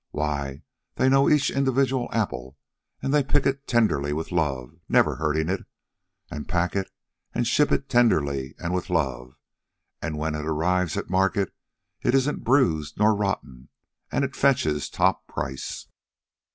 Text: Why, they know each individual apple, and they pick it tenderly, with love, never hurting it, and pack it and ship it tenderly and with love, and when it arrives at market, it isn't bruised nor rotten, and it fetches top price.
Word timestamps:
Why, 0.09 0.63
they 0.95 1.09
know 1.09 1.29
each 1.29 1.51
individual 1.51 2.09
apple, 2.11 2.57
and 3.03 3.13
they 3.13 3.23
pick 3.23 3.45
it 3.45 3.67
tenderly, 3.67 4.13
with 4.13 4.31
love, 4.31 4.73
never 4.89 5.17
hurting 5.17 5.47
it, 5.47 5.63
and 6.31 6.49
pack 6.49 6.75
it 6.75 6.89
and 7.35 7.45
ship 7.45 7.71
it 7.71 7.87
tenderly 7.87 8.55
and 8.57 8.73
with 8.73 8.89
love, 8.89 9.35
and 10.01 10.17
when 10.17 10.33
it 10.33 10.43
arrives 10.47 10.97
at 10.97 11.11
market, 11.11 11.53
it 12.01 12.15
isn't 12.15 12.43
bruised 12.43 12.97
nor 12.97 13.13
rotten, 13.13 13.69
and 14.11 14.25
it 14.25 14.35
fetches 14.35 14.89
top 14.89 15.27
price. 15.27 15.85